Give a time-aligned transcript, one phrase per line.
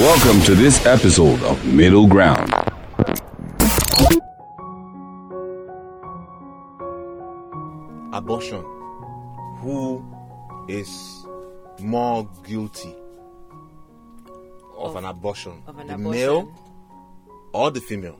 [0.00, 2.50] Welcome to this episode of Middle Ground.
[8.12, 8.62] Abortion.
[9.60, 10.04] Who
[10.68, 11.24] is
[11.80, 12.94] more guilty
[14.76, 15.62] of, Of- an abortion?
[15.66, 16.10] of an the abortion.
[16.12, 16.52] male
[17.52, 18.18] or the female?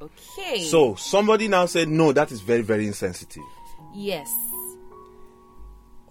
[0.00, 0.62] Okay.
[0.62, 3.42] So somebody now said, no, that is very, very insensitive.
[3.94, 4.32] yes.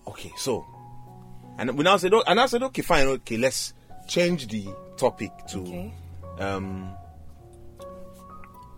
[0.07, 0.65] Okay, so
[1.57, 3.73] and we now said, and I said, okay, fine, okay, let's
[4.11, 4.65] change the
[4.97, 5.93] topic to Okay.
[6.39, 6.91] um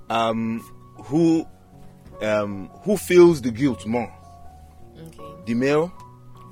[0.10, 0.60] um
[1.06, 1.46] who
[2.22, 4.12] um who feels the guilt more,
[5.08, 5.44] Okay.
[5.46, 5.92] the male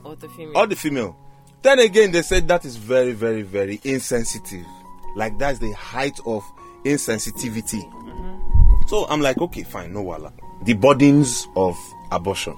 [0.04, 0.58] Or the female.
[0.58, 1.16] or the female?
[1.62, 4.66] Then again, they said that is very, very, very insensitive.
[5.16, 6.44] Like that's the height of
[6.84, 7.84] insensitivity.
[8.88, 10.34] So I'm like, okay, fine, no wala.
[10.64, 11.78] The burdens of
[12.12, 12.58] abortion.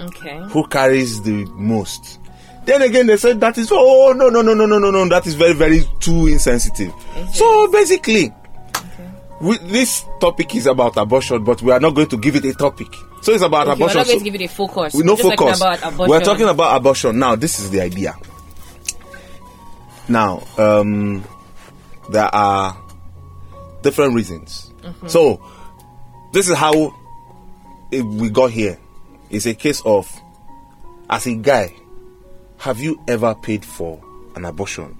[0.00, 0.40] okay.
[0.48, 2.18] who carries the most.
[2.64, 5.26] Then again, they said that is oh no no no no no no no that
[5.26, 6.92] is very very too insensitive.
[7.32, 8.32] So basically,
[9.40, 12.52] we, this topic is about abortion, but we are not going to give it a
[12.54, 12.88] topic.
[13.22, 13.96] So it's about Okay, we're abortion.
[13.98, 14.94] not going to give it a focus.
[14.94, 15.58] we no We're focus.
[15.60, 16.10] about abortion.
[16.10, 17.36] We're talking about abortion now.
[17.36, 18.14] This is the idea.
[20.08, 21.24] Now, um,
[22.10, 22.76] there are
[23.82, 24.72] different reasons.
[24.82, 25.06] Mm-hmm.
[25.08, 25.40] So,
[26.32, 26.94] this is how
[27.90, 28.78] it, we got here.
[29.30, 30.10] It's a case of,
[31.08, 31.74] as a guy,
[32.60, 34.00] have you ever paid for
[34.36, 34.96] an abortion?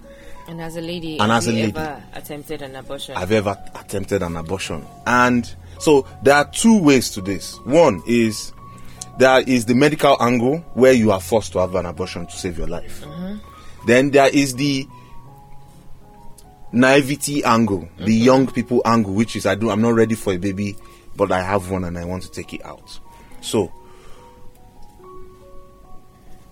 [0.48, 1.78] And as a lady, And have as a you lady.
[1.78, 3.14] ever attempted an abortion?
[3.14, 4.84] have ever attempted an abortion.
[5.06, 7.56] And so there are two ways to this.
[7.60, 8.52] One is
[9.18, 12.58] there is the medical angle where you are forced to have an abortion to save
[12.58, 13.02] your life.
[13.02, 13.36] Mm-hmm.
[13.86, 14.88] Then there is the
[16.72, 18.24] naivety angle, the mm-hmm.
[18.24, 20.76] young people angle, which is I do I'm not ready for a baby,
[21.14, 22.98] but I have one and I want to take it out.
[23.42, 23.70] So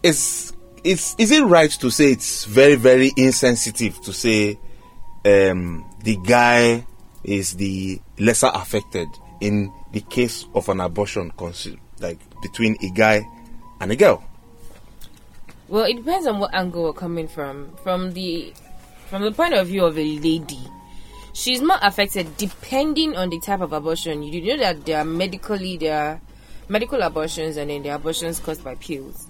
[0.03, 0.53] is
[0.85, 4.59] is is it right to say it's very very insensitive to say
[5.25, 6.87] um, the guy
[7.25, 9.09] is the lesser affected
[9.41, 11.33] in the case of an abortion,
[12.01, 13.27] like between a guy
[13.81, 14.25] and a girl.
[15.69, 17.77] Well, it depends on what angle we're coming from.
[17.83, 18.53] From the
[19.09, 20.61] from the point of view of a lady,
[21.33, 24.23] she's not affected depending on the type of abortion.
[24.23, 26.21] You know that there are medically there are
[26.69, 29.27] medical abortions and then there are abortions caused by pills.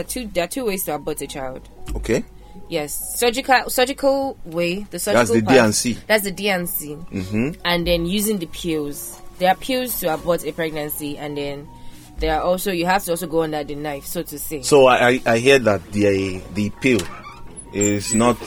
[0.00, 1.68] There are two there are two ways to abort a child.
[1.94, 2.24] Okay,
[2.70, 4.86] Yes, surgical surgical way.
[4.90, 5.98] The surgical That's the part- D&C.
[6.06, 6.94] That's the D&C.
[6.94, 7.60] Mm-hmm.
[7.64, 9.20] And then using the pills.
[9.38, 11.68] There are pills to abort a pregnancy, and then
[12.18, 14.62] there are also you have to also go under the knife, so to say.
[14.62, 17.00] so I, I I hear that the the pill
[17.74, 18.38] is not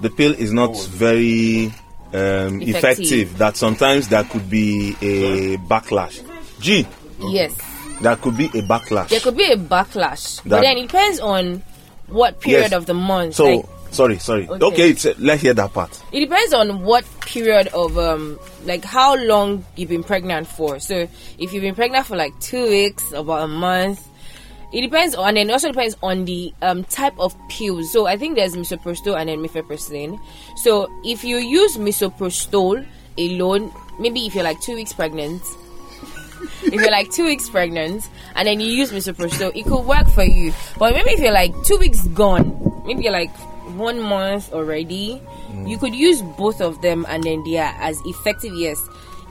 [0.00, 1.66] the pill is not very
[2.12, 2.66] um, Effective.
[2.74, 3.38] effective.
[3.38, 6.20] That sometimes there could be a backlash.
[6.60, 6.86] G,
[7.20, 7.54] yes,
[8.00, 9.08] there could be a backlash.
[9.08, 11.62] there could be a backlash, but then it depends on
[12.08, 12.72] what period Yes.
[12.72, 13.34] of the month.
[13.34, 14.48] So like, sorry, sorry.
[14.48, 14.64] Okay.
[14.66, 16.02] Okay, it's, let's hear that part.
[16.12, 21.08] it depends on what period of um like how long you've been pregnant for so
[21.38, 24.06] if you've been pregnant for like two weeks about a month
[24.72, 28.16] it depends on and it also depends on the um type of pills so i
[28.16, 30.18] think there's misoprostol and then mifepristone
[30.56, 32.84] so if you use misoprostol
[33.18, 35.42] alone maybe if you're like two weeks pregnant
[36.62, 40.24] if you're like two weeks pregnant and then you use misoprostol, it could work for
[40.24, 40.52] you.
[40.78, 43.34] But maybe if you're like two weeks gone, maybe you're like
[43.76, 45.20] one month already,
[45.50, 45.68] mm.
[45.68, 48.54] you could use both of them and then they are as effective.
[48.54, 48.80] Yes,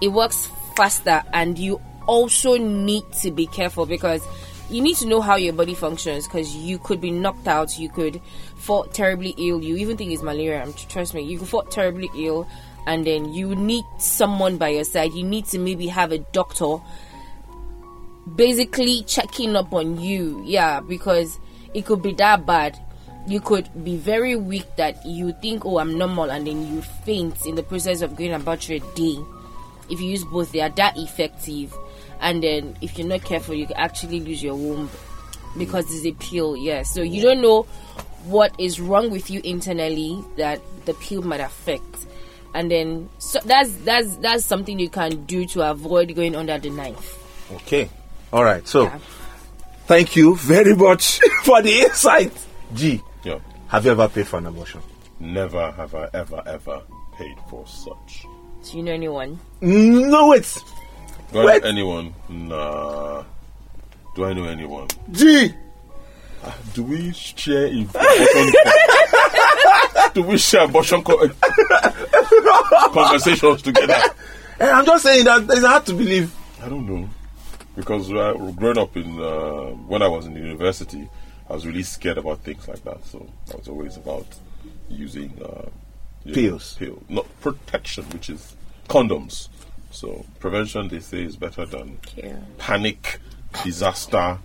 [0.01, 4.25] it works faster, and you also need to be careful because
[4.69, 7.89] you need to know how your body functions because you could be knocked out, you
[7.89, 8.19] could
[8.55, 9.61] fall terribly ill.
[9.61, 10.67] You even think it's malaria.
[10.89, 12.47] Trust me, you could fall terribly ill,
[12.87, 15.13] and then you need someone by your side.
[15.13, 16.77] You need to maybe have a doctor
[18.35, 20.41] basically checking up on you.
[20.45, 21.39] Yeah, because
[21.73, 22.79] it could be that bad.
[23.27, 27.45] You could be very weak that you think, oh, I'm normal, and then you faint
[27.45, 29.17] in the process of going about your day.
[29.89, 31.73] If you use both, they are that effective.
[32.19, 34.89] And then, if you're not careful, you can actually lose your womb
[35.57, 36.57] because it's a pill.
[36.57, 37.63] Yeah, so you don't know
[38.25, 42.07] what is wrong with you internally that the pill might affect.
[42.53, 46.69] And then, so that's that's that's something you can do to avoid going under the
[46.69, 47.17] knife.
[47.51, 47.89] Okay.
[48.33, 48.67] All right.
[48.67, 48.99] So, Yeah.
[49.85, 52.33] thank you very much for the insight.
[52.73, 53.37] G, Yeah.
[53.67, 54.81] have you ever paid for an abortion?
[55.19, 56.81] Never have I ever, ever
[57.17, 58.25] paid for such.
[58.69, 59.39] Do you know anyone?
[59.61, 60.57] No, wait.
[61.31, 61.63] Do I Wait.
[61.63, 62.13] know anyone?
[62.29, 63.23] Nah.
[64.15, 64.87] Do I know anyone?
[65.11, 65.53] G,
[66.43, 68.53] ah, Do we share in abortion?
[70.13, 71.29] Do we share abortion co-
[72.93, 73.95] conversations together?
[74.59, 76.33] and I'm just saying that it's hard to believe.
[76.63, 77.09] I don't know.
[77.75, 81.09] Because uh, growing up in, uh, when I was in university,
[81.49, 83.03] I was really scared about things like that.
[83.05, 84.27] So I was always about
[84.89, 85.69] using uh,
[86.31, 86.77] Pills.
[86.79, 88.55] Know, pill, not protection, which is
[88.87, 89.49] condoms.
[89.91, 92.37] So prevention, they say, is better than Yeah.
[92.57, 93.19] panic,
[93.63, 94.37] disaster,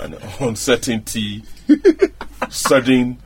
[0.00, 1.44] and uncertainty,
[2.48, 3.18] sudden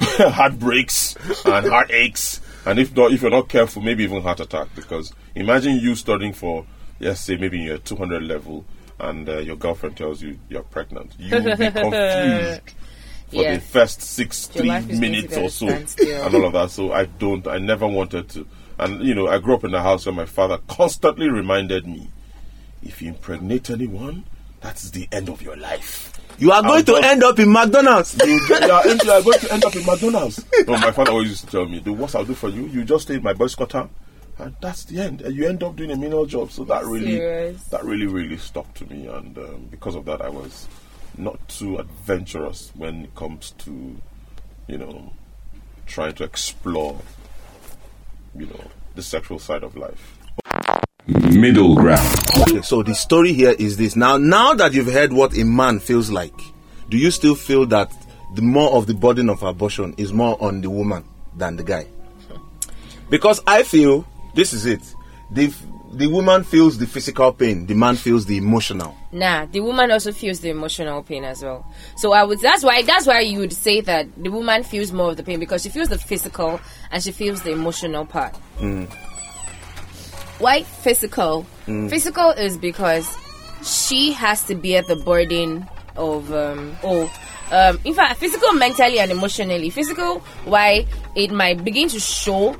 [0.00, 4.68] heartbreaks and heartaches, and if not, if you're not careful, maybe even heart attack.
[4.74, 6.64] Because imagine you studying for,
[7.00, 8.64] let's say, maybe your 200 level,
[9.00, 11.12] and uh, your girlfriend tells you you're pregnant.
[11.18, 12.62] You will be confused
[13.28, 13.54] for Yeah.
[13.54, 16.70] the first six Your life is going to minutes or so, and all of that.
[16.70, 17.46] So I don't.
[17.46, 18.46] I never wanted to.
[18.78, 22.10] And you know, I grew up in a house where my father constantly reminded me,
[22.82, 24.24] if you impregnate anyone,
[24.60, 26.12] that's the end of your life.
[26.38, 28.14] You are going to end up in McDonald's.
[28.22, 30.44] You, you, are, you are going to end up in McDonald's.
[30.66, 32.84] No, my father always used to tell me, the worst I'll do for you, you
[32.84, 33.88] just stay in my boy squatter,
[34.38, 35.22] and that's the end.
[35.22, 36.50] And you end up doing a menial job.
[36.50, 37.62] So that really, Serious?
[37.64, 39.06] that really, really stuck to me.
[39.06, 40.68] And um, because of that, I was
[41.16, 43.96] not too adventurous when it comes to,
[44.66, 45.12] you know,
[45.86, 47.00] trying to explore,
[48.34, 50.18] you know, the sexual side of life.
[51.06, 52.16] Middle ground.
[52.40, 53.96] Okay, so the story here is this.
[53.96, 56.34] Now, now that you've heard what a man feels like,
[56.90, 57.90] do you still feel that
[58.34, 61.04] the more of the burden of abortion is more on the woman
[61.36, 61.86] than the guy?
[63.08, 64.04] Because I feel
[64.36, 64.94] this is it.
[65.30, 65.52] The
[65.92, 68.94] the woman feels the physical pain, the man feels the emotional.
[69.10, 71.66] Nah, the woman also feels the emotional pain as well.
[71.96, 75.10] So I would that's why that's why you would say that the woman feels more
[75.10, 76.60] of the pain because she feels the physical
[76.92, 78.36] and she feels the emotional part.
[80.38, 81.46] Why physical?
[81.64, 83.16] Physical is because
[83.64, 85.66] she has to bear the burden
[85.96, 87.10] of um oh
[87.50, 92.54] um in fact physical mentally and emotionally physical why it might begin to show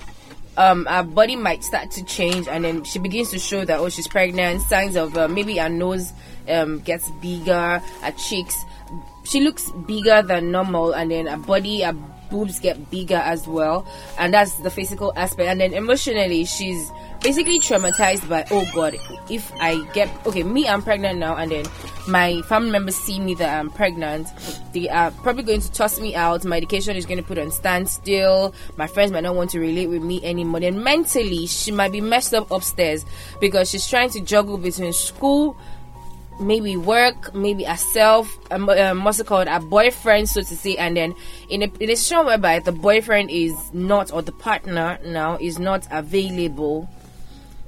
[0.56, 3.88] um her body might start to change and then she begins to show that oh
[3.88, 6.12] she's pregnant signs of uh, maybe her nose
[6.48, 8.64] um gets bigger her cheeks.
[9.24, 11.92] She looks bigger than normal and then her body her
[12.30, 13.86] boobs get bigger as well.
[14.18, 15.48] And that's the physical aspect.
[15.48, 16.90] And then emotionally she's
[17.22, 18.94] basically traumatized by oh god
[19.30, 21.36] if i get okay me i'm pregnant now.
[21.36, 21.64] And then
[22.08, 24.28] my family members see me that i'm pregnant.
[24.72, 26.44] They are probably going to toss me out.
[26.44, 28.54] My education is going to put on standstill.
[28.76, 30.60] My friends might not want to relate with me anymore.
[30.60, 33.04] Then mentally she might be messed up upstairs
[33.40, 35.56] because she's trying to juggle between school
[36.40, 40.96] maybe work, maybe herself, um, um, what's it called, a boyfriend, so to say, and
[40.96, 41.14] then
[41.48, 45.58] in a, in a situation whereby the boyfriend is not, or the partner now is
[45.58, 46.88] not available,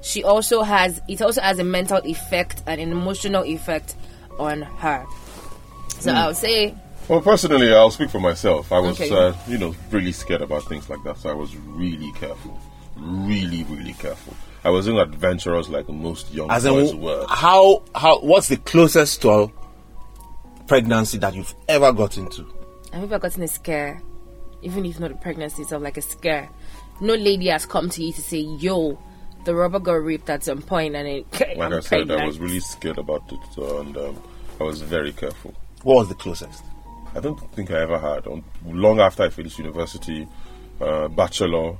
[0.02, 3.96] she also has, it also has a mental effect and an emotional effect
[4.38, 5.04] on her.
[6.00, 6.74] So I would say,
[7.08, 8.70] Well, personally, I'll speak for myself.
[8.70, 9.10] I was, Okay.
[9.10, 12.60] uh, you know, really scared about things like that, so I was really careful,
[12.96, 14.34] really, really careful.
[14.64, 17.26] I wasn't adventurous like most young As boys in, were.
[17.28, 19.52] how how what's the closest to a
[20.66, 22.46] pregnancy that you've ever got into?
[22.92, 24.02] I've ever gotten a scare,
[24.62, 26.48] even if not a pregnancy itself, like a scare.
[27.00, 28.98] No lady has come to you to say, yo,
[29.44, 31.26] the rubber got ripped at some point and it,
[31.56, 34.22] Like I'm I said, I was really scared about it, so, and um,
[34.60, 35.54] I was very careful.
[35.82, 36.64] What was the closest?
[37.14, 38.26] I don't think I ever had.
[38.26, 40.26] Um, long after I finished university,
[40.80, 41.78] uh, bachelor,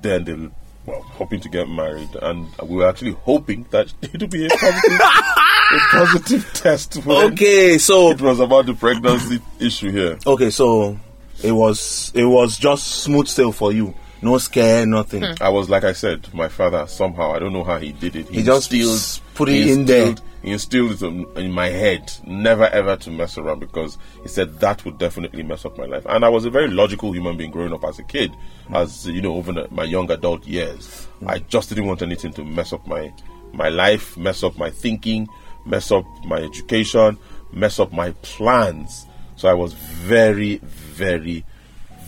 [0.00, 0.48] then they
[0.86, 4.50] well hoping to get married, and we were actually hoping that it would be a
[4.50, 7.06] positive, a positive test.
[7.06, 10.18] Okay, so it was about the pregnancy issue here.
[10.26, 10.98] okay, so
[11.42, 13.94] it was it was just smooth sail for you.
[14.22, 15.22] No scare, nothing.
[15.22, 15.32] Hmm.
[15.42, 18.28] I was like I said, my father somehow I don't know how he did it.
[18.28, 20.06] He just instilled- put it in there.
[20.08, 21.02] instilled- He instilled it
[21.38, 25.64] in, my head, never ever to mess around because he said that would definitely mess
[25.64, 26.04] up my life.
[26.06, 28.30] And I was a very logical human being growing up as a kid,
[28.74, 31.08] as you know, over my young adult years.
[31.26, 33.10] I just didn't want anything to mess up my
[33.54, 35.28] my life, mess up my thinking,
[35.64, 37.16] mess up my education,
[37.52, 39.06] mess up my plans.
[39.36, 41.44] So I was very, very,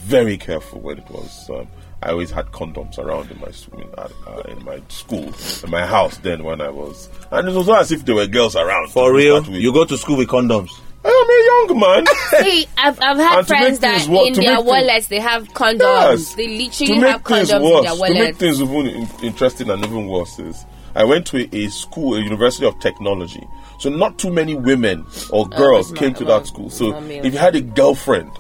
[0.04, 1.48] very careful when it was.
[1.50, 1.68] Um,
[2.02, 5.32] I always had condoms around in my s- in, uh, uh, in my school,
[5.64, 6.18] in my house.
[6.18, 8.90] Then when I was, and it was not as if there were girls around.
[8.90, 9.48] For real, with.
[9.48, 10.70] you go to school with condoms.
[11.04, 12.04] I'm a young man.
[12.42, 15.20] See, I've, I've had And friends that things work- in their make things- wallets they
[15.20, 15.78] have condoms.
[15.80, 16.34] Yes.
[16.34, 18.12] They literally have things condoms in their wallets.
[18.12, 20.64] to make things even in, interesting and even worse is,
[20.96, 23.46] I went to a, a school, a university of technology.
[23.78, 26.70] So not too many women or girls it's came not- to well, that school.
[26.70, 28.30] So if you had a girlfriend,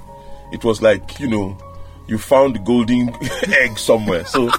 [0.52, 1.56] it was like you know,
[2.08, 3.14] you found the golden
[3.48, 4.24] egg somewhere.
[4.24, 4.50] So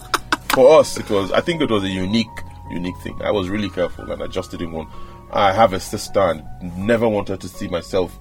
[0.50, 1.32] for us, it was.
[1.32, 2.28] I think it was a unique,
[2.70, 3.20] unique thing.
[3.22, 4.90] I was really careful, and I just didn't want.
[5.32, 6.44] I have a sister, and
[6.78, 8.18] never wanted to see myself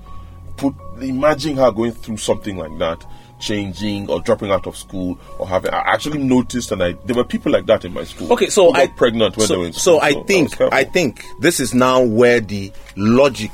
[0.57, 0.75] put.
[1.01, 3.05] Imagine her going through something like that,
[3.39, 5.73] changing or dropping out of school or having.
[5.73, 8.33] I actually noticed, and I there were people like that in my school.
[8.33, 10.01] Okay, so I pregnant when so, they were in so school.
[10.03, 10.77] I was think careful.
[10.77, 13.53] I think this is now where the logic,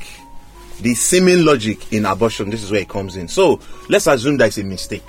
[0.81, 3.27] the seeming logic in abortion, this is where it comes in.
[3.27, 5.03] So let's assume that it's a mistake.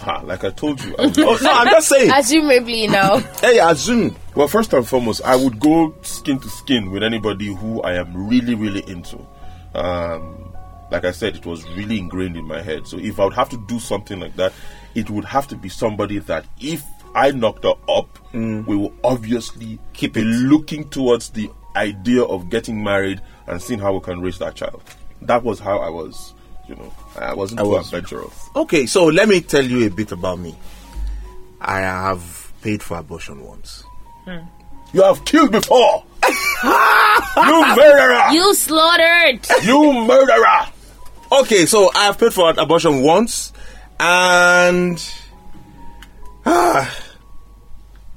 [0.00, 0.94] Ha, like I told you.
[0.98, 2.10] I would- Oh, no, I'm just saying.
[2.10, 3.18] Assumably now.
[3.40, 4.16] hey, assume.
[4.34, 8.28] well, first and foremost, I would go skin to skin with anybody who I am
[8.28, 9.18] really, really into.
[9.74, 10.52] Um,
[10.90, 12.86] like I said, it was really ingrained in my head.
[12.86, 14.52] So if I would have to do something like that,
[14.94, 16.82] it would have to be somebody that if
[17.14, 20.24] I knocked her up, we will obviously Keep it.
[20.24, 24.82] looking towards the idea of getting married and seeing how we can raise that child.
[25.22, 26.34] That was how I was,
[26.70, 28.48] you know, I wasn't I too was- adventurous.
[28.54, 30.54] Okay, so let me tell you a bit about me.
[31.60, 33.84] I have paid for abortion once.
[34.92, 36.04] You have killed before!
[36.64, 38.30] you murderer!
[38.30, 39.46] you slaughtered.
[39.64, 40.66] You murderer!
[41.32, 43.52] Okay, so I have paid for an abortion once,
[43.98, 45.04] and
[46.46, 46.96] ah,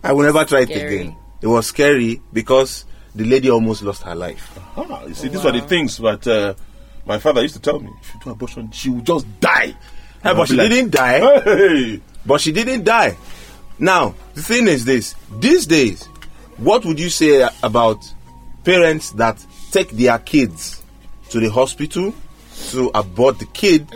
[0.03, 1.15] I will never try it again.
[1.41, 4.57] It was scary because the lady almost lost her life.
[4.77, 6.53] Ah, you see, these are the things that uh,
[7.05, 7.89] my father used to tell me.
[8.01, 9.73] If you do abortion, she will just die.
[10.23, 11.19] Hey, but she like, didn't die.
[11.43, 12.01] Hey!
[12.25, 13.17] But she didn't die.
[13.79, 16.05] Now, the thing is this these days,
[16.57, 17.97] what would you say about
[18.63, 20.81] parents that take their kids
[21.29, 22.13] to the hospital
[22.69, 23.87] to abort the kid?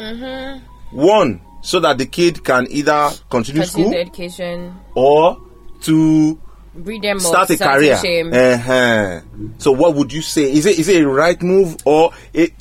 [0.91, 4.75] One, so that the kid can either continue, Continue school the education.
[4.95, 5.37] or
[5.81, 6.39] to
[6.75, 7.59] Breed them start up.
[7.61, 7.97] a career.
[7.97, 8.33] Shame.
[8.33, 9.21] Uh-huh.
[9.59, 10.51] So, what would you say?
[10.51, 12.53] Is it is it a right move or it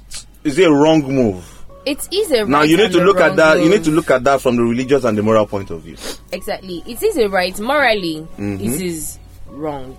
[0.47, 1.45] is it a wrong move?
[1.85, 3.61] It is a right Now you need to look at that.
[3.61, 5.97] You need to look at that from the religious and the moral point of view.
[6.33, 6.83] Exactly.
[6.87, 7.59] It is a right.
[7.61, 8.65] Morally, Mm-hmm.
[8.65, 9.93] it is wrong.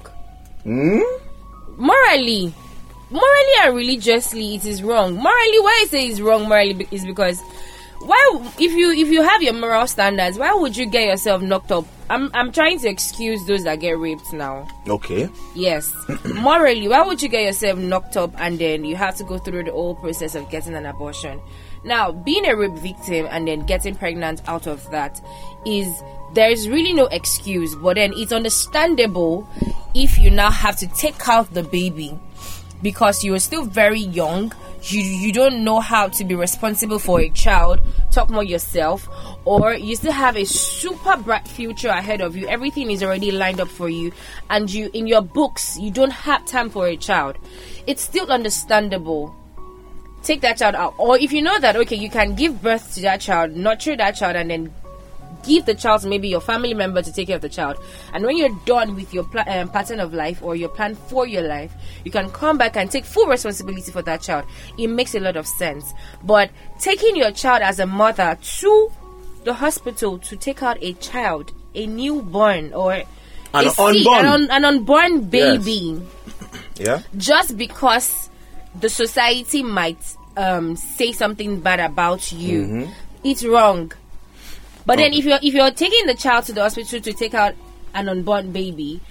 [0.64, 1.00] Hmm?
[1.78, 2.54] Morally,
[3.10, 5.14] morally and religiously, it is wrong.
[5.16, 7.40] Morally, why I say it's wrong morally is because
[8.00, 11.72] why if you if you have your moral standards, why would you get yourself knocked
[11.72, 11.86] up?
[12.10, 14.68] I'm I'm trying to excuse those that get raped now.
[14.88, 15.30] Okay.
[15.56, 15.94] Yes,
[16.36, 19.66] morally, why would you get yourself knocked up and then you have to go through
[19.66, 21.42] the whole process of getting an abortion?
[21.84, 25.22] Now, being a rape victim and then getting pregnant out of that
[25.66, 25.88] is
[26.34, 29.48] there is really no excuse, but then it's understandable
[29.94, 32.18] if you now have to take out the baby
[32.82, 34.54] because you are still very young.
[34.84, 37.82] You you don't know how to be responsible for a child
[38.12, 39.08] talk more yourself
[39.46, 42.48] or you still have a super bright future ahead of you.
[42.48, 44.12] Everything is already lined up for you
[44.50, 47.38] and you in your books you don't have time for a child.
[47.86, 49.36] It's still understandable.
[50.24, 50.96] Take that child out.
[50.98, 54.16] Or if you know that okay you can give birth to that child nurture that
[54.16, 54.74] child and then
[55.44, 57.78] give the child to maybe your family member to take care of the child.
[58.14, 61.26] And when you're done with your pla- um, pattern of life or your plan for
[61.28, 61.72] your life,
[62.04, 64.46] you can come back and take full responsibility for that child.
[64.78, 65.94] It makes a lot of sense.
[66.24, 68.92] But taking your child as a mother to
[69.44, 73.96] the hospital to take out a child, a newborn or An unborn.
[74.20, 75.64] an, un- an unborn Yes.
[75.64, 76.02] baby
[76.76, 77.02] Yeah.
[77.16, 78.30] just because
[78.80, 79.98] the society might
[80.36, 82.92] um, say something bad about you, Mm-hmm.
[83.24, 83.92] it's wrong.
[84.88, 87.54] But then if you're if you're taking the child to the hospital to take out
[87.94, 89.02] an unborn baby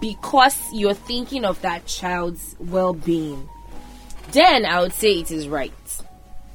[0.00, 3.46] because you're thinking of that child's well-being,
[4.32, 5.72] then I would say it is right,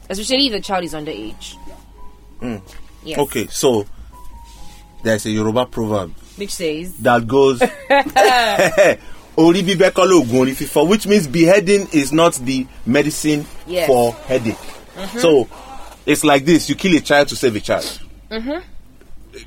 [0.09, 1.57] especially if the child is underage.
[1.67, 2.59] Yes.
[3.13, 3.17] Mm.
[3.19, 3.85] Okay, so
[5.03, 7.61] there's a Yoruba proverb Which says that goes
[9.37, 13.85] Ori bíbẹ́ kọ́ lóògùn orí which means beheading is not the medicine Yes.
[13.85, 14.57] for headache.
[15.19, 15.47] So
[16.07, 17.99] it's like this: you kill a child to save a child.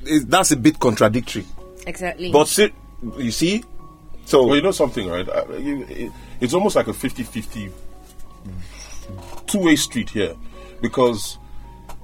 [0.05, 1.45] It- that's a bit contradictory,
[1.87, 2.31] exactly.
[2.31, 2.71] but see,
[3.17, 3.63] you see,
[4.25, 5.27] so Well, you know something, right?
[5.27, 7.69] Uh, it- It's almost like a 50 50
[9.47, 10.35] two way street here.
[10.81, 11.37] Because,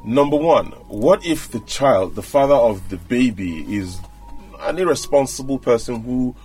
[0.04, 3.98] number one, what if the child, the father of the baby, is
[4.62, 6.36] an irresponsible person who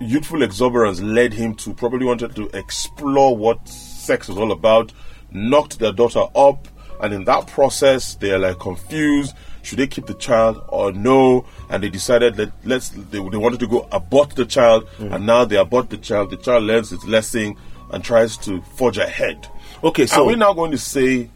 [0.00, 4.92] youthful exuberance led him to probably wanted to explore what sex is all about,
[5.32, 6.68] knocked their daughter up,
[7.00, 9.34] and in that process they're like confused.
[9.62, 11.44] Should they keep the child or no?
[11.70, 15.44] And they decided that let's they, they wanted to go abort the child, and now
[15.44, 16.30] they abort the child.
[16.30, 17.56] The child learns its lesson
[17.92, 19.48] and tries to forge ahead.
[19.82, 21.28] okay, So so are we now going to say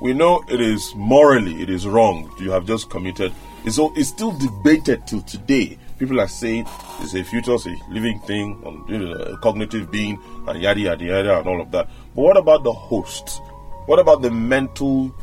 [0.00, 3.32] we know it is morally it is wrong you have just committed
[3.64, 6.66] it's, all, it's still debated till today people are saying
[7.00, 10.18] it's a fetus a living thing um, a cognitive being
[10.48, 13.40] and yada yada yada and all of that but what about the host
[13.86, 15.14] what about the mental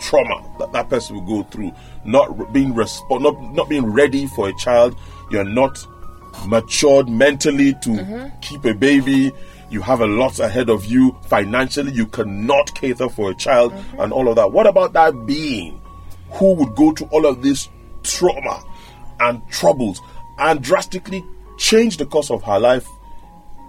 [0.00, 1.72] trauma that that person will go through
[2.04, 4.96] not being resp- not, not being ready for a child
[5.30, 5.86] you're not
[6.46, 8.40] matured mentally to mm-hmm.
[8.40, 9.32] keep a baby.
[9.70, 11.92] You have a lot ahead of you financially.
[11.92, 14.00] You cannot cater for a child mm-hmm.
[14.00, 14.52] and all of that.
[14.52, 15.80] What about that being
[16.30, 17.68] who would go to all of this
[18.02, 18.62] trauma
[19.20, 20.00] and troubles
[20.38, 21.24] and drastically
[21.58, 22.88] change the course of her life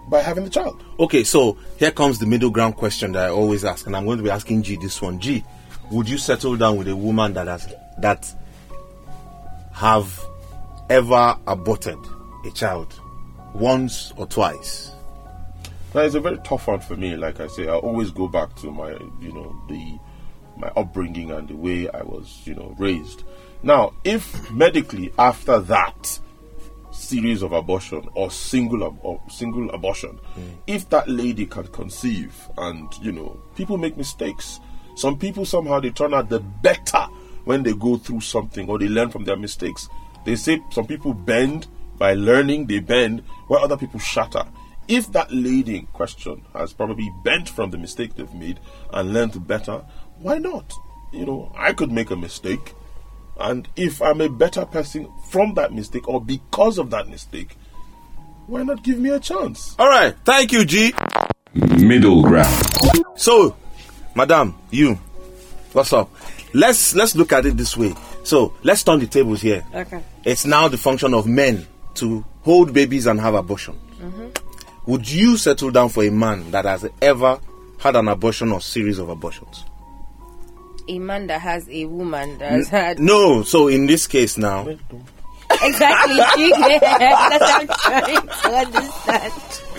[0.08, 0.84] by having the child?
[1.00, 4.18] okay, so here comes the middle ground question that I always ask, and I'm going
[4.18, 5.20] to be asking G this one.
[5.20, 5.44] G,
[5.92, 8.34] would you settle down with a woman that has that
[9.74, 10.20] have
[10.90, 12.00] ever aborted
[12.46, 13.00] a child
[13.54, 14.92] once or twice?
[15.94, 17.16] Now, it's a very tough one for me.
[17.16, 18.92] Like I say, I always go back to my,
[19.22, 20.00] you know, the
[20.58, 23.24] my upbringing and the way I was, you know, raised.
[23.64, 26.20] Now, if medically after that
[26.94, 30.42] series of abortion or single ab- or single abortion, hmm.
[30.68, 34.60] if that lady can conceive and you know, people make mistakes.
[34.96, 37.08] Some people somehow they turn out the better
[37.46, 39.90] when they go through something or they learn from their mistakes.
[40.26, 44.44] They say some people bend by learning, they bend, while other people shatter.
[44.88, 48.60] If that lady in question has probably bent from the mistake they've made
[48.92, 49.84] and learned better,
[50.20, 50.72] why not?
[51.12, 52.74] You know, I could make a mistake,
[53.40, 57.56] and if I'm a better person from that mistake or because of that mistake,
[58.48, 59.76] why not give me a chance?
[59.80, 60.16] All right.
[60.26, 60.94] Thank you, G.
[61.54, 62.54] Middle ground.
[63.16, 63.56] So,
[64.16, 64.96] madam, you,
[65.72, 66.10] what's up?
[66.54, 67.94] Let's let's look at it this way.
[68.24, 69.66] So let's turn the tables here.
[69.74, 70.02] Okay.
[70.24, 73.80] It's now the function of men to hold babies and have abortion.
[74.00, 74.92] Mm-hmm.
[74.92, 77.40] Would you settle down for a man that has ever
[77.80, 79.66] had an abortion or series of abortions?
[80.88, 83.44] A man that has a woman that has had No.
[83.44, 86.16] So in this case now, exactly.
[86.80, 88.50] That's what I'm trying to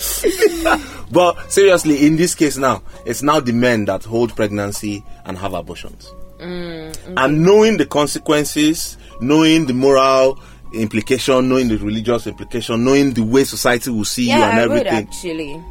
[0.00, 0.82] understand.
[1.12, 5.52] but seriously, in this case now, it's now the men that hold pregnancy and have
[5.54, 6.12] abortions.
[6.38, 10.38] Mm, and knowing the consequences, knowing the moral
[10.75, 14.87] implication, knowing the religious implication, knowing the way society will see you and I would
[14.87, 15.64] everything, actually.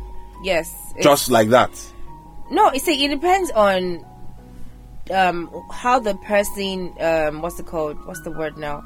[0.43, 0.73] Yes.
[1.01, 1.69] Just like that.
[2.49, 4.05] No, it's a, it depends on
[5.11, 7.97] um how the person um what's it called?
[8.05, 8.83] What's the word now?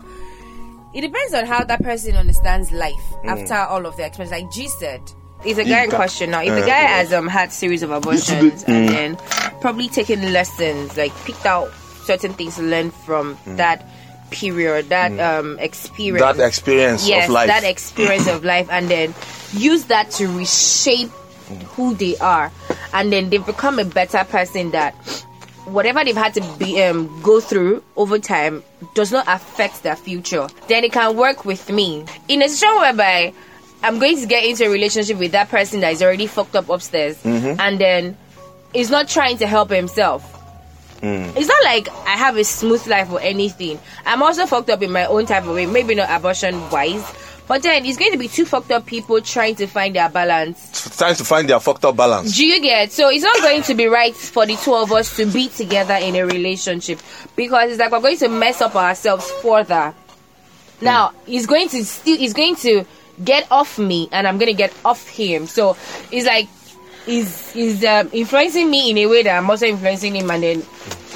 [0.94, 2.94] It depends on how that person understands life
[3.24, 3.30] Mm.
[3.30, 4.32] after all of the experience.
[4.32, 5.02] Like G said,
[5.46, 8.64] if the guy in question now, if the guy has um had series of abortions
[8.64, 9.16] and then
[9.62, 11.72] probably taken lessons, like picked out
[12.06, 13.86] certain things to learn from that
[14.32, 17.48] period, that um experience, That experience yes, of life.
[17.48, 19.14] that experience of life, and then
[19.54, 21.10] use that to reshape
[21.76, 22.52] who they are,
[22.94, 24.72] and then they've become a better person.
[24.72, 24.96] That
[25.68, 30.48] whatever they've had to be um, go through over time does not affect their future.
[30.68, 33.34] Then it can work with me in a situation whereby
[33.84, 36.70] I'm going to get into a relationship with that person that is already fucked up
[36.70, 37.24] upstairs,
[37.60, 38.18] and then
[38.74, 40.34] is not trying to help himself.
[41.02, 43.80] It's not like I have a smooth life or anything.
[44.06, 45.68] I'm also fucked up in my own type of way.
[45.68, 47.06] Maybe not abortion wise,
[47.48, 50.98] but then it's going to be two fucked up people trying to find their balance.
[50.98, 52.36] Trying to find their fucked up balance.
[52.36, 52.92] Do you get?
[52.92, 55.96] So it's not going to be right for the two of us to be together
[55.96, 57.00] in a relationship
[57.36, 59.94] because it's like we're going to mess up ourselves further.
[60.82, 62.86] Now he's going to still he's going to
[63.24, 65.48] get off me and I'm going to get off him.
[65.48, 65.78] So
[66.12, 66.48] it's like
[67.06, 70.64] he's he's um, influencing me in a way that I'm also influencing him, and then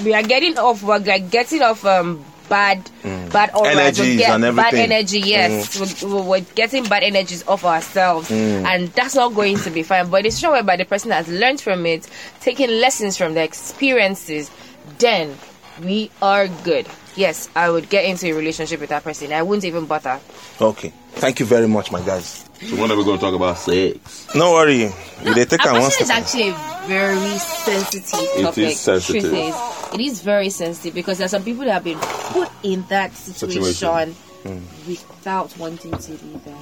[0.03, 0.81] we are getting off.
[0.81, 2.89] We're like getting off um bad
[3.31, 3.75] bad auras.
[3.75, 5.19] We Energies get and bad energy.
[5.19, 6.11] Yes, mm.
[6.11, 8.65] we're, we're getting bad energies off ourselves, mm.
[8.65, 10.09] and that's not going to be fine.
[10.09, 12.07] But it's sure whereby the person has learned from it,
[12.39, 14.51] taking lessons from the experiences,
[14.99, 15.35] then
[15.83, 16.87] we are good.
[17.15, 19.33] Yes, I would get into a relationship with that person.
[19.33, 20.19] I wouldn't even bother.
[20.59, 20.93] Okay.
[21.15, 22.45] Thank you very much, my guys.
[22.61, 24.27] So when are we going to talk about sex?
[24.35, 24.89] No worry.
[25.25, 26.21] We dey take one Abortion is step.
[26.21, 28.57] actually a very sensitive It topic.
[28.69, 29.21] is sensitive.
[29.23, 32.49] Truth is, it is very sensitive because there are some people that have been put
[32.63, 34.15] in that situation, Situation.
[34.87, 36.55] without wanting to be there.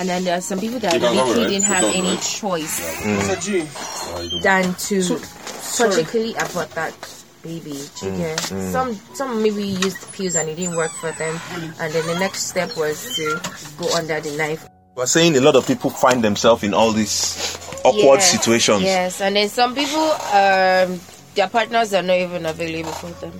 [0.00, 1.48] And then there are some people that You don't literally right?
[1.50, 2.20] didn't have any right?
[2.22, 3.18] choice mm.
[3.18, 4.30] Mr.
[4.32, 6.94] G, than to surgically abort that
[7.42, 7.78] baby.
[8.02, 8.40] You get?
[8.40, 11.38] Some some maybe used pills and it didn't work for them,
[11.80, 13.40] and then the next step was to
[13.78, 14.66] go under the knife.
[14.94, 18.82] We're saying a lot of people find themselves in all these awkward Yeah, situations.
[18.82, 20.98] Yes, and then some people, um,
[21.36, 23.32] their partners are not even available for them.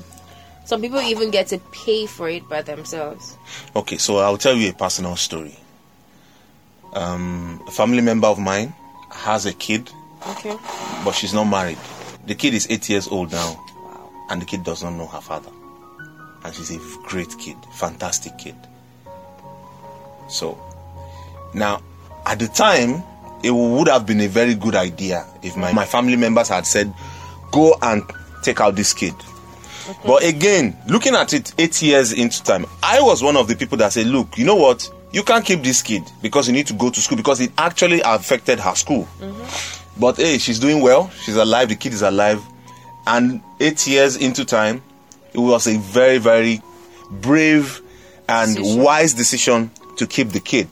[0.65, 3.37] Some people even get to pay for it by themselves.
[3.75, 5.57] Okay, so I'll tell you a personal story.
[6.95, 8.73] Um, a family member of mine
[9.11, 9.91] has a kid,
[10.29, 10.57] Okay.
[11.05, 11.79] but she's not married.
[12.27, 13.59] The kid is eight years old now,
[14.31, 15.51] and the kid does not know her father.
[16.45, 18.57] And she's a great kid, fantastic kid.
[20.29, 20.59] So,
[21.55, 21.83] now,
[22.27, 23.03] at the time,
[23.43, 26.93] it would have been a very good idea if my, my family members had said,
[27.51, 28.03] go and
[28.43, 29.15] take out this kid.
[30.05, 33.79] But again, looking at it eight years into time, I was one of the people
[33.79, 34.91] that said, look, you know what?
[35.13, 38.03] You can't keep this kid because you need to go to school because it actually
[38.05, 39.09] affected her school.
[39.19, 40.01] Mm-hmm.
[40.01, 41.09] But hey, she's doing well.
[41.11, 41.71] She's alive.
[41.71, 42.43] The kid is alive.
[43.09, 44.83] And eight years into time,
[45.33, 46.61] it was a very, very
[47.11, 47.81] brave
[48.29, 48.83] and Decision.
[48.83, 50.69] wise decision to keep the kid.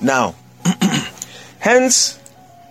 [0.00, 0.34] Now,
[1.60, 2.18] hence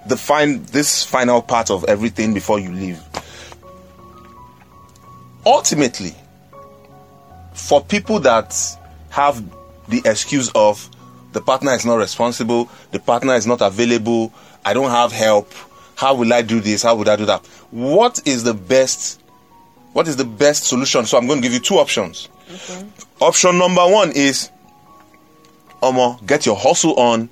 [0.07, 3.01] the fin- this final part of everything before you leave.
[5.45, 6.13] Ultimately,
[7.53, 8.53] for people that
[9.09, 9.41] have
[9.87, 10.89] the excuse of
[11.31, 14.33] the partner is not responsible, the partner is not available,
[14.65, 15.49] I don't have help.
[15.95, 16.83] How will I do this?
[16.83, 17.45] How would I do that?
[17.71, 19.21] What is the best
[19.95, 21.05] what is the best solution?
[21.05, 22.27] So I'm going to give you two options.
[23.21, 24.49] Option number 1 is
[25.81, 27.29] Omo, get your hustle on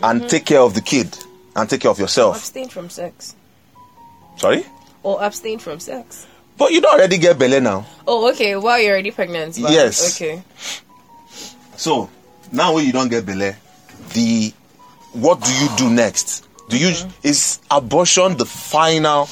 [0.00, 0.28] and mm-hmm.
[0.28, 1.18] take care of the kid
[1.56, 2.36] and take care of yourself.
[2.36, 3.34] Abstain from sex.
[4.36, 4.64] Sorry?
[5.02, 6.28] Or abstain from sex.
[6.56, 7.84] But you don't already get belly now.
[8.06, 8.54] Oh, okay.
[8.54, 9.58] While you're already pregnant.
[9.60, 10.14] but- Yes.
[10.14, 10.40] Okay.
[11.76, 12.08] So
[12.52, 13.56] now when you don't get belly,
[14.12, 14.52] the
[15.14, 16.47] what do you do next?
[16.68, 17.08] Do you uh-huh.
[17.22, 19.28] is abortion the final?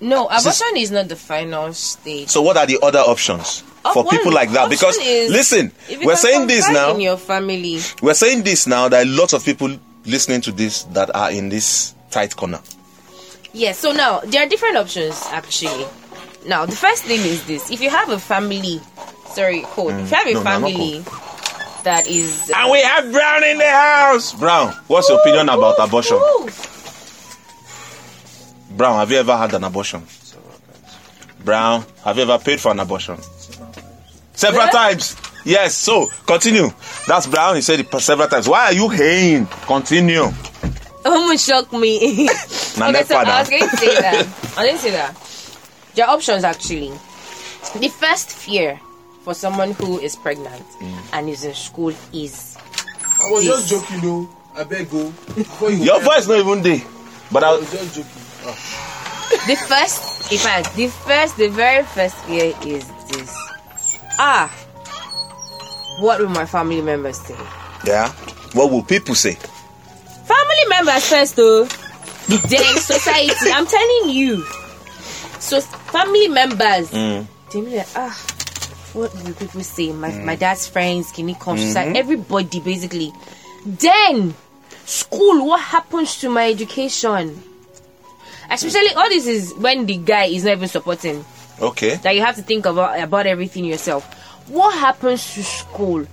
[0.00, 2.28] No, abortion is not the final stage.
[2.28, 3.60] So what are the other options
[3.92, 4.64] for one people like that?
[4.64, 6.94] option Because is- listen, If you we're can saying this confide now.
[6.94, 7.80] in your family.
[8.00, 8.88] We're saying this now.
[8.88, 12.60] There are lots of people listening to this that are in this tight corner.
[13.52, 13.78] Yes.
[13.78, 15.86] So now there are different options actually.
[16.46, 18.80] Now the first thing is this: if you have a family,
[19.34, 19.92] sorry, hold.
[19.92, 20.32] if you have a.
[20.32, 21.04] No, no, not family
[21.84, 24.34] that is, And we have Brown in the house.
[24.34, 26.18] Brown, what's your opinion about abortion?
[28.70, 30.02] Brown, have you ever had an abortion?
[31.44, 33.18] Brown, have you ever paid for an abortion?
[34.34, 35.16] Several times.
[35.44, 36.68] Yes, so continue.
[37.06, 38.48] That's Brown, he said it several times.
[38.48, 39.46] Why are you haying?
[39.46, 40.24] Continue.
[41.02, 42.28] Oh, Almost shocked me.
[42.80, 44.54] Okay, so I was going to say that.
[44.56, 45.14] I didn't say that.
[45.94, 46.90] There are options actually.
[47.78, 48.80] The first fear
[49.22, 50.98] for someone who is pregnant Mm.
[51.12, 52.56] and is in school is
[53.22, 53.68] I was This.
[53.68, 54.28] just joking, though.
[54.56, 55.12] I beg go.
[55.36, 56.82] You Your voice not even there.
[57.30, 58.22] But I I, was just joking.
[58.46, 58.56] Ah.
[59.46, 60.32] the first.
[60.32, 63.36] In fact, the first, the very first fear is this.
[64.18, 64.48] Ah,
[66.00, 67.36] what will my family members say?
[67.84, 68.08] yeah.
[68.54, 69.34] What will people say?
[69.34, 71.64] Family members first, though.
[72.26, 73.50] Then society.
[73.52, 74.42] I'm telling you.
[75.38, 76.90] So family members.
[76.90, 77.26] Mm.
[77.52, 78.14] They be like, ah,
[78.92, 79.92] what will people say?
[79.92, 81.56] My my dad's friends, can he come?
[81.56, 81.96] Mm-hmm.
[81.96, 83.12] Everybody basically.
[83.64, 84.34] Then
[84.84, 85.46] school.
[85.46, 87.42] What happens to my education?
[88.50, 91.24] Especially all this is when the guy is not even supporting.
[91.60, 91.96] Okay.
[91.96, 94.02] That you have to think about about everything yourself.
[94.48, 96.06] What happens to school?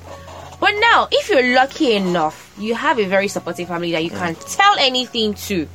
[0.59, 4.35] But now, if you're lucky enough, you have a very supportive family that you can
[4.35, 5.67] tell anything to.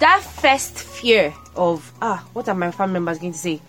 [0.00, 3.60] That first fear of ah, what are my family members going to say?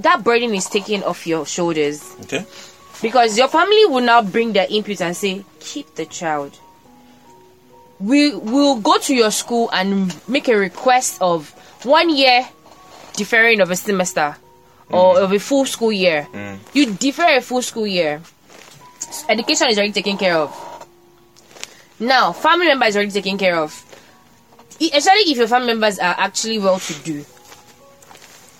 [0.00, 2.44] That burden is taken off your shoulders Okay.
[3.02, 6.58] because your family will now bring their input and say, keep the child.
[7.98, 11.50] We will go to your school and make a request of
[11.84, 12.48] one year
[13.14, 14.36] deferring of a semester
[14.88, 15.22] or mm.
[15.22, 16.26] of a full school year.
[16.32, 16.58] Mm.
[16.72, 18.22] You defer a full school year.
[19.28, 20.50] Education is already taken care of.
[21.98, 23.84] Now, family member is already taken care of.
[24.80, 27.24] Especially if your family members are actually well to do.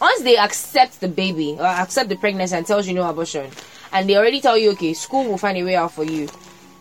[0.00, 3.50] Once they accept the baby or accept the pregnancy and tells you no abortion,
[3.92, 6.28] and they already tell you, okay, school will find a way out for you.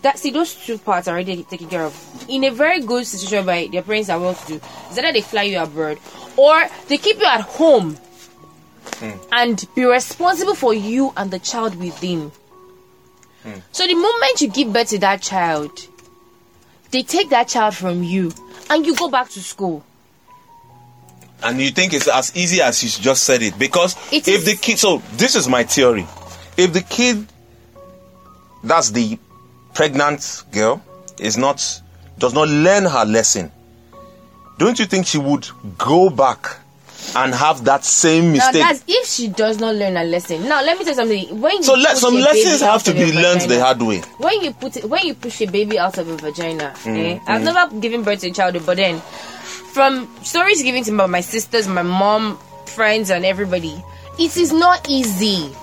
[0.02, 2.26] That see those two parts are already taken care of.
[2.30, 5.22] In a very good situation by their parents are well to do, is either they
[5.22, 6.00] fly you abroad
[6.38, 7.98] or they keep you at home
[9.00, 9.12] hmm.
[9.34, 12.32] and be responsible for you and the child within.
[13.44, 13.60] Hmm.
[13.74, 15.86] So the moment you give birth to that child,
[16.92, 18.32] they take that child from you
[18.70, 19.84] and you go back to school.
[21.41, 24.45] And you think it's as easy as you just said it because It if is.
[24.45, 26.06] the kid, so this is my theory.
[26.58, 27.25] If the kid,
[28.63, 29.17] that's the
[29.73, 30.82] pregnant girl,
[31.19, 31.82] is not
[32.17, 33.52] does not learn her lesson,
[34.58, 35.47] don't you think she would
[35.78, 36.58] go back
[37.15, 38.62] and have that same Now mistake?
[38.62, 40.43] that's if she does not learn a lesson.
[40.49, 41.39] Now let me tell you something.
[41.41, 43.99] When you so let some lessons have to be learned the hard way.
[44.17, 47.19] When you put it, when you push a baby out of a vagina, Mm, eh?
[47.28, 49.02] I've never given birth to a child, but then
[49.72, 53.84] from stories given to me by my sisters, my mom, friends, and everybody,
[54.18, 55.54] it is not easy.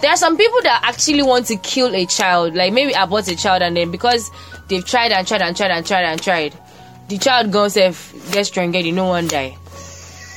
[0.00, 3.36] There are some people that actually want to kill a child, like maybe abort a
[3.36, 4.30] child, and then because
[4.68, 6.54] they've tried and tried and tried and tried and tried,
[7.08, 9.56] the child goes if gets strangled, you no one die.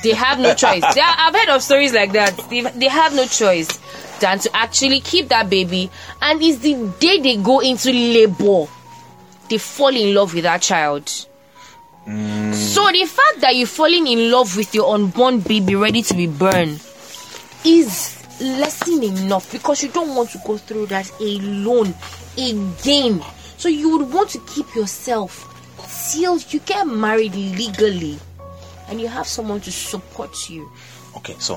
[0.02, 0.82] They have no choice.
[0.84, 2.36] Are- I've heard of stories like that.
[2.50, 3.68] They, they have no choice
[4.18, 8.66] than to actually keep that baby, and it's the day they go into labor,
[9.48, 11.26] they fall in love with that child.
[12.04, 16.26] So the fact that you're falling in love with your unborn baby ready to be
[16.26, 16.80] burned
[17.64, 21.94] is lesson enough because you don't want to go through that alone
[22.36, 23.22] again.
[23.56, 25.48] So you would want to keep yourself
[25.86, 26.52] sealed.
[26.52, 28.18] You get married legally,
[28.88, 30.68] and you have someone to support you.
[31.18, 31.56] Okay, so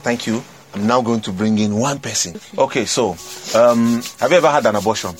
[0.00, 0.42] thank you.
[0.74, 2.40] I'm now going to bring in one person.
[2.58, 3.10] Okay, so
[3.56, 5.14] um, have you ever had an abortion?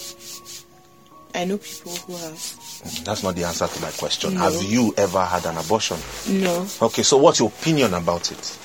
[1.33, 2.64] I know people who have.
[3.05, 4.35] That's not the answer to my question.
[4.35, 4.41] No.
[4.41, 5.97] Have you ever had an abortion?
[6.29, 8.59] No, Okay, so what's your opinion about it?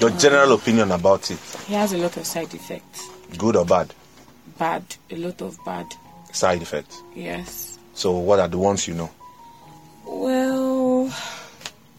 [0.00, 3.08] Your general opinion about it, It has a lot of side effects.
[3.38, 3.92] good or bad?
[4.58, 5.86] bad, a lot of bad.
[6.32, 7.00] Side effects.
[7.14, 7.78] Yes.
[7.94, 9.10] So, what are the ones you know?
[10.04, 11.06] Well,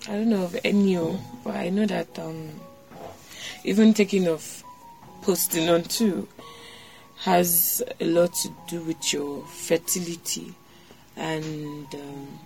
[0.08, 2.49] I don't know of any, oh, but I know that um,
[3.63, 4.63] even taking of
[5.23, 6.28] Postinor too
[7.21, 10.54] has a lot to do with your fertility,
[11.17, 12.39] and um,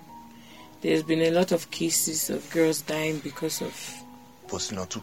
[0.82, 3.73] there's been a lot of cases of girls dying because of
[4.47, 5.01] Postinato.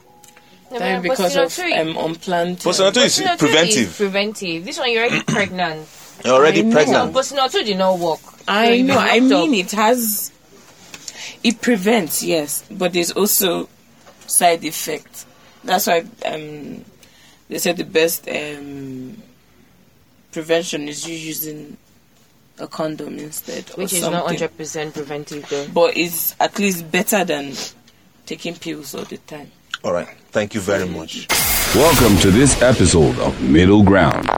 [0.72, 2.58] No, dying because of postinatal- um, unplanned.
[2.58, 3.76] Postinato is preventive.
[3.90, 4.64] is preventive.
[4.64, 5.86] This one, you're already pregnant.
[6.24, 6.70] You're already I know.
[6.70, 7.14] So, pregnant.
[7.14, 8.20] postinatal did not work.
[8.48, 8.98] I you know.
[8.98, 9.50] I locked up.
[9.50, 10.32] mean, it has.
[11.44, 13.68] It prevents, yes, but there's also
[14.26, 15.26] side effects.
[15.62, 16.84] That's why um,
[17.48, 19.16] they said the best um,
[20.32, 21.76] prevention is you using
[22.58, 25.66] a condom instead, or which is not hundred percent preventive though.
[25.68, 27.52] But it's at least better than
[28.24, 29.50] taking pills all the time.
[29.84, 30.08] All right.
[30.30, 31.26] Thank you very much.
[31.74, 34.28] Welcome to this episode of Middle Ground.